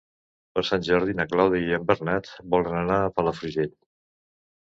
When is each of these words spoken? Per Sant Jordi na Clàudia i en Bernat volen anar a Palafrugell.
Per 0.53 0.61
Sant 0.67 0.85
Jordi 0.85 1.13
na 1.17 1.25
Clàudia 1.33 1.67
i 1.67 1.75
en 1.77 1.85
Bernat 1.91 2.31
volen 2.55 2.77
anar 2.79 2.99
a 3.01 3.11
Palafrugell. 3.19 3.77